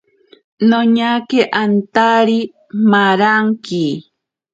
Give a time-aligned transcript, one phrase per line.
[0.69, 2.39] Noñake antari
[2.91, 3.85] maranki.